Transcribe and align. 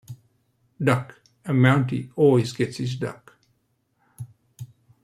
Duck," 0.83 1.21
"A 1.45 1.53
Mountie 1.53 2.09
Always 2.15 2.53
Gets 2.53 2.77
His 2.77 2.95
Duck! 2.95 3.37